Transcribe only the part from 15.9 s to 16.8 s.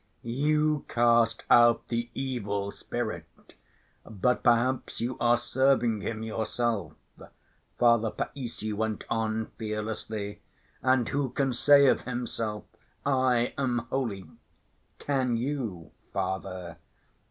Father?"